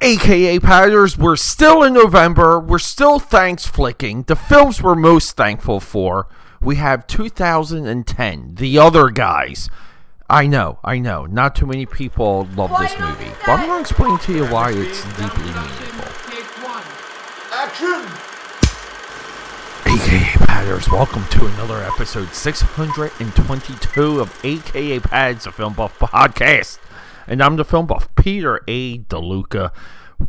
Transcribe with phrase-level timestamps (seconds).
[0.00, 2.60] AKA Patters, we're still in November.
[2.60, 4.22] We're still thanks flicking.
[4.22, 6.28] The films we're most thankful for.
[6.60, 9.68] We have 2010, The Other Guys.
[10.30, 11.26] I know, I know.
[11.26, 14.70] Not too many people love this movie, but I'm going to explain to you why
[14.72, 16.04] it's deeply meaningful.
[17.52, 18.06] Action!
[19.86, 26.78] AKA Patters, welcome to another episode 622 of AKA Pads, a film buff podcast.
[27.28, 28.98] And I'm the film buff, Peter A.
[28.98, 29.70] DeLuca.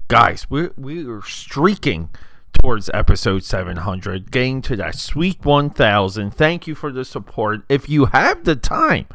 [0.10, 2.10] Guys, we we are streaking
[2.62, 6.32] towards episode 700, getting to that sweet 1000.
[6.32, 7.62] Thank you for the support.
[7.70, 9.08] If you have the time,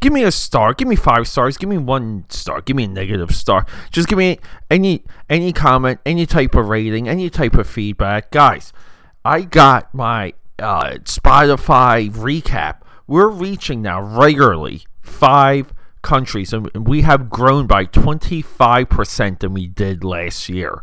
[0.00, 0.74] give me a star.
[0.74, 1.56] Give me five stars.
[1.56, 2.60] Give me one star.
[2.60, 3.64] Give me a negative star.
[3.90, 4.38] Just give me
[4.70, 8.72] any any comment, any type of rating, any type of feedback, guys.
[9.24, 12.82] I got my uh, Spotify recap.
[13.06, 20.04] We're reaching now regularly five countries, and we have grown by 25% than we did
[20.04, 20.82] last year.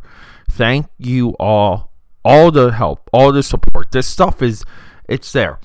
[0.50, 1.92] Thank you all,
[2.24, 3.92] all the help, all the support.
[3.92, 4.64] This stuff is,
[5.08, 5.60] it's there.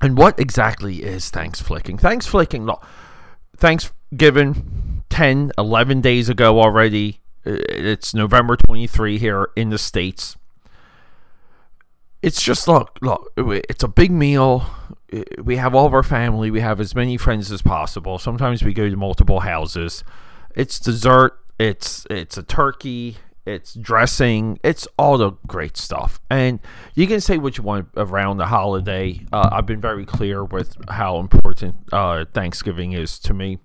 [0.00, 1.96] And what exactly is thanks flicking?
[1.96, 2.84] Thanks flicking, look,
[3.56, 7.20] Thanksgiving 10, 11 days ago already.
[7.46, 10.36] Uh, it's November 23 here in the States
[12.22, 14.66] it's just look, look, it's a big meal.
[15.42, 16.50] We have all of our family.
[16.50, 18.18] We have as many friends as possible.
[18.18, 20.04] Sometimes we go to multiple houses.
[20.54, 21.38] It's dessert.
[21.58, 23.16] It's it's a turkey.
[23.44, 24.60] It's dressing.
[24.62, 26.20] It's all the great stuff.
[26.30, 26.60] And
[26.94, 29.26] you can say what you want around the holiday.
[29.32, 33.58] Uh, I've been very clear with how important uh, Thanksgiving is to me.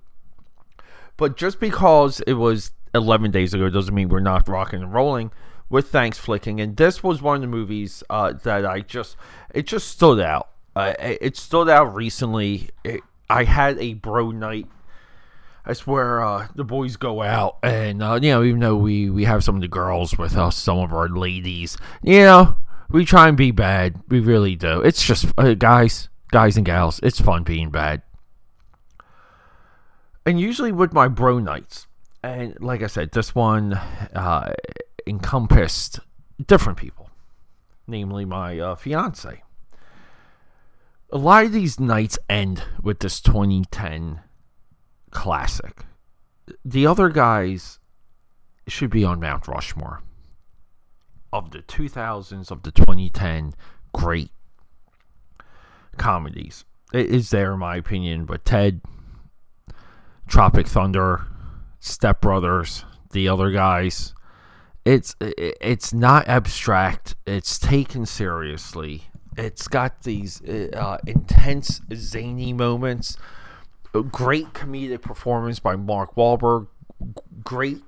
[1.15, 5.31] But just because it was 11 days ago doesn't mean we're not rocking and rolling
[5.69, 9.17] with Thanks Flicking, and this was one of the movies uh, that I just
[9.53, 10.49] it just stood out.
[10.75, 12.69] Uh, it stood out recently.
[12.83, 14.67] It, I had a bro night.
[15.65, 19.25] That's where uh, the boys go out, and uh, you know, even though we we
[19.25, 22.57] have some of the girls with us, some of our ladies, you know,
[22.89, 24.01] we try and be bad.
[24.07, 24.81] We really do.
[24.81, 27.01] It's just uh, guys, guys and gals.
[27.03, 28.01] It's fun being bad.
[30.25, 31.87] And usually with my bro nights,
[32.23, 34.53] and like I said, this one, uh,
[35.07, 35.99] encompassed
[36.45, 37.09] different people,
[37.87, 39.41] namely my uh, fiance.
[41.11, 44.21] A lot of these nights end with this 2010
[45.11, 45.85] classic.
[46.65, 47.79] The other guys
[48.67, 50.03] should be on Mount Rushmore
[51.31, 53.53] of the 2000s, of the 2010
[53.93, 54.31] great
[55.97, 56.65] comedies.
[56.93, 58.81] It is there, in my opinion, but Ted,
[60.27, 61.27] Tropic Thunder,
[61.79, 64.13] Step Brothers, the other guys,
[64.87, 67.15] it's it's not abstract.
[67.25, 69.03] It's taken seriously.
[69.35, 73.17] It's got these uh, intense, zany moments.
[73.93, 76.67] A great comedic performance by Mark Wahlberg.
[77.43, 77.81] Great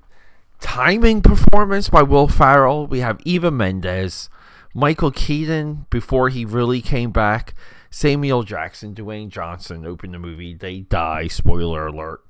[0.59, 2.85] timing performance by Will Ferrell.
[2.85, 4.29] We have Eva Mendes,
[4.73, 7.53] Michael Keaton before he really came back.
[7.89, 10.53] Samuel Jackson, Dwayne Johnson open the movie.
[10.53, 11.27] They die.
[11.27, 12.21] Spoiler alert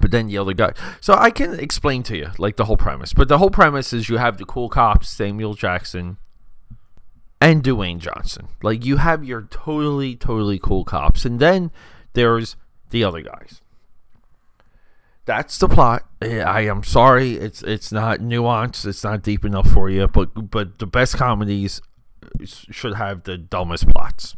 [0.00, 0.72] but then the other guy.
[1.00, 3.12] So I can explain to you like the whole premise.
[3.12, 6.18] But the whole premise is you have the cool cops, Samuel Jackson
[7.40, 8.48] and Dwayne Johnson.
[8.62, 11.70] Like you have your totally, totally cool cops, and then
[12.12, 12.56] there's
[12.90, 13.62] the other guys.
[15.24, 16.08] That's the plot.
[16.22, 20.50] Eh, I am sorry, it's it's not nuanced, it's not deep enough for you, but
[20.50, 21.80] but the best comedies
[22.44, 24.36] should have the dumbest plots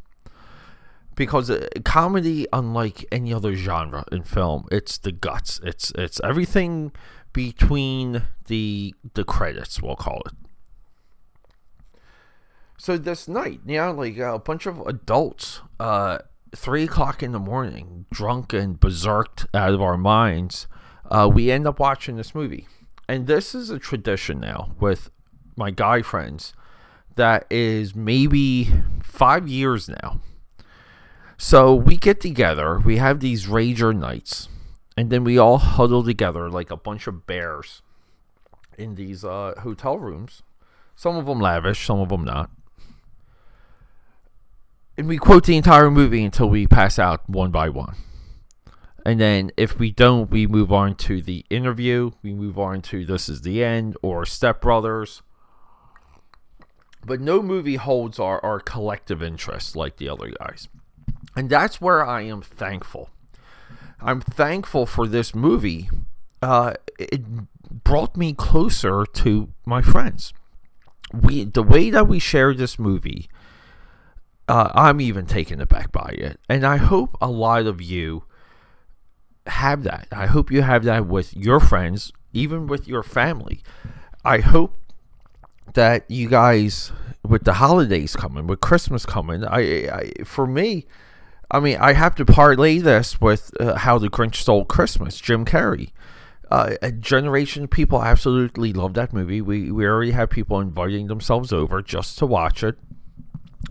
[1.15, 5.61] because uh, comedy unlike any other genre in film it's the guts.
[5.62, 6.93] It's it's everything
[7.33, 10.33] between the the credits we'll call it.
[12.78, 16.19] So this night yeah like a bunch of adults uh
[16.55, 20.67] three o'clock in the morning drunk and berserked out of our minds
[21.11, 22.67] uh we end up watching this movie.
[23.09, 25.11] And this is a tradition now with
[25.56, 26.55] my guy friends
[27.17, 28.71] that is maybe
[29.03, 30.21] five years now
[31.37, 34.48] so we get together, we have these rager nights,
[34.97, 37.82] and then we all huddle together like a bunch of bears
[38.78, 40.43] in these uh, hotel rooms.
[40.94, 42.50] Some of them lavish, some of them not.
[44.96, 47.96] And we quote the entire movie until we pass out one by one.
[49.05, 52.12] And then if we don't, we move on to the interview.
[52.23, 55.23] We move on to This Is the End or Step Brothers.
[57.05, 60.69] But no movie holds our, our collective interest like the other guys.
[61.34, 63.11] And that's where I am thankful.
[64.00, 65.88] I'm thankful for this movie.
[66.40, 67.23] Uh, it
[67.84, 70.32] brought me closer to my friends.
[71.12, 73.29] We the way that we shared this movie,
[74.49, 78.25] uh, I'm even taken aback by it, and I hope a lot of you
[79.46, 80.08] have that.
[80.11, 83.62] I hope you have that with your friends even with your family.
[84.25, 84.76] I hope
[85.75, 86.93] that you guys,
[87.23, 90.87] with the holidays coming, with Christmas coming, I, I for me,
[91.52, 95.44] I mean, I have to parlay this with uh, how the Grinch stole Christmas, Jim
[95.44, 95.90] Carrey.
[96.50, 99.43] Uh, a generation of people absolutely love that movie.
[99.43, 102.78] We we already have people inviting themselves over just to watch it,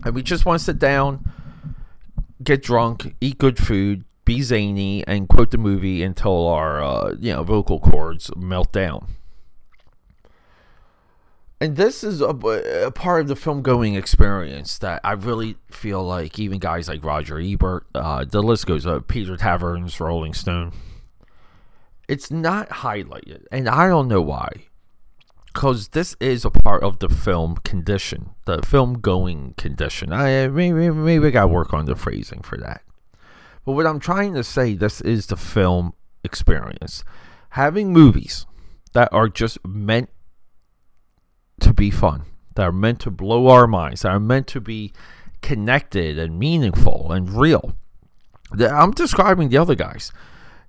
[0.04, 1.30] and we just want to sit down,
[2.42, 7.32] get drunk, eat good food, be zany, and quote the movie until our uh, you
[7.32, 9.08] know vocal cords melt down
[11.62, 16.02] and this is a, a, part of the film going experience that I really feel
[16.02, 20.72] like even guys like Roger Ebert, uh, the list goes up, Peter Travers, Rolling Stone,
[22.08, 24.48] it's not highlighted, and I don't know why.
[25.46, 30.12] Because this is a part of the film condition, the film going condition.
[30.12, 32.82] I maybe maybe I got to work on the phrasing for that.
[33.64, 35.92] But what I'm trying to say, this is the film
[36.24, 37.04] experience.
[37.50, 38.46] Having movies
[38.94, 40.08] that are just meant
[41.62, 42.24] to be fun,
[42.54, 44.92] that are meant to blow our minds, that are meant to be
[45.40, 47.76] connected and meaningful and real.
[48.58, 50.12] I'm describing the other guys.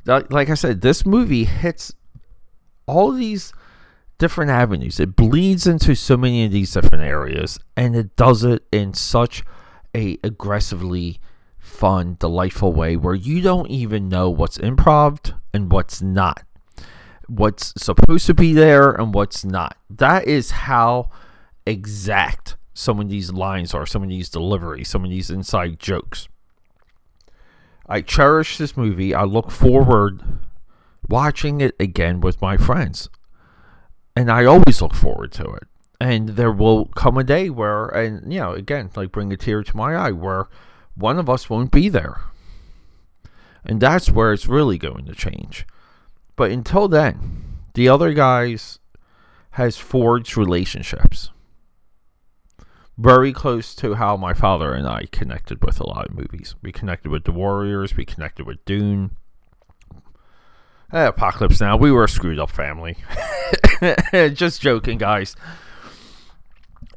[0.05, 1.93] Like I said, this movie hits
[2.85, 3.53] all these
[4.17, 4.99] different avenues.
[4.99, 9.43] It bleeds into so many of these different areas, and it does it in such
[9.95, 11.19] a aggressively
[11.59, 16.43] fun, delightful way where you don't even know what's improv and what's not
[17.27, 19.77] what's supposed to be there and what's not.
[19.89, 21.09] That is how
[21.65, 26.27] exact some of these lines are, some of these deliveries, some of these inside jokes.
[27.87, 29.13] I cherish this movie.
[29.13, 30.21] I look forward
[31.09, 33.09] watching it again with my friends.
[34.15, 35.67] And I always look forward to it.
[35.99, 39.63] And there will come a day where, and you know, again, like bring a tear
[39.63, 40.47] to my eye, where
[40.95, 42.19] one of us won't be there.
[43.65, 45.65] And that's where it's really going to change.
[46.35, 48.79] But until then, the other guys
[49.51, 51.29] has forged relationships
[52.97, 56.55] very close to how my father and I connected with a lot of movies.
[56.61, 59.11] We connected with The Warriors, we connected with Dune.
[60.91, 62.97] Eh, Apocalypse Now, we were a screwed up family.
[64.11, 65.35] Just joking, guys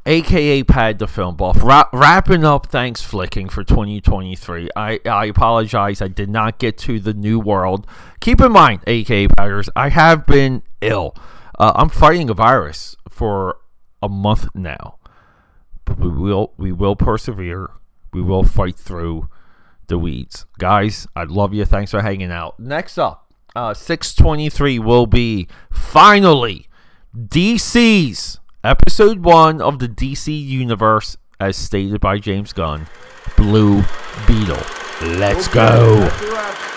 [0.06, 1.62] aka Pad the Film Buff.
[1.62, 4.70] Ra- wrapping up Thanks Flicking for 2023.
[4.76, 7.86] I, I apologize, I did not get to the new world.
[8.20, 11.14] Keep in mind, aka Padders, I have been ill.
[11.58, 13.58] Uh, I'm fighting a virus for
[14.02, 14.98] a month now.
[15.84, 17.70] But we will we will persevere.
[18.12, 19.28] We will fight through
[19.88, 20.46] the weeds.
[20.58, 21.64] Guys, I love you.
[21.64, 22.58] Thanks for hanging out.
[22.58, 26.68] Next up, uh, 623 will be finally
[27.16, 32.88] DC's Episode 1 of the DC Universe, as stated by James Gunn
[33.36, 33.84] Blue
[34.26, 34.58] Beetle.
[35.02, 36.75] Let's okay, go.